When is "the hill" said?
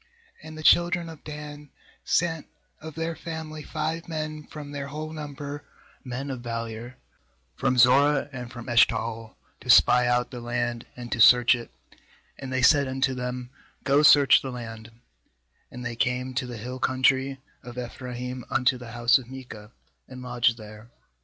16.47-16.79